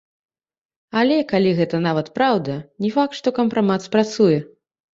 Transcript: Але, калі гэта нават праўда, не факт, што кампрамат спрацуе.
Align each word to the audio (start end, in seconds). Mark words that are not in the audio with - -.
Але, 1.01 1.17
калі 1.31 1.51
гэта 1.59 1.81
нават 1.89 2.11
праўда, 2.17 2.57
не 2.85 2.93
факт, 2.99 3.13
што 3.21 3.37
кампрамат 3.39 3.81
спрацуе. 3.89 4.45